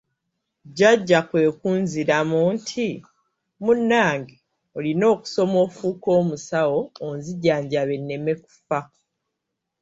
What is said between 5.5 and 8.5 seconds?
ofuuke omusawo onzijanjabe nneme